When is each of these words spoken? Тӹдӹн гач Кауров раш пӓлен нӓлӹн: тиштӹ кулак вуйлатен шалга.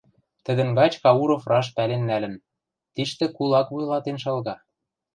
Тӹдӹн 0.45 0.69
гач 0.77 0.93
Кауров 1.03 1.43
раш 1.51 1.67
пӓлен 1.75 2.01
нӓлӹн: 2.09 2.35
тиштӹ 2.93 3.25
кулак 3.35 3.67
вуйлатен 3.73 4.17
шалга. 4.23 4.55